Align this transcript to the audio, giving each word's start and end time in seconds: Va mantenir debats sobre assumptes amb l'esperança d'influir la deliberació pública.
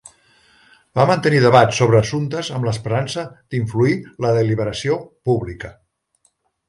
Va 0.99 1.03
mantenir 1.09 1.41
debats 1.43 1.81
sobre 1.81 1.99
assumptes 1.99 2.49
amb 2.59 2.67
l'esperança 2.69 3.25
d'influir 3.51 3.93
la 4.27 4.33
deliberació 4.39 4.97
pública. 5.31 5.73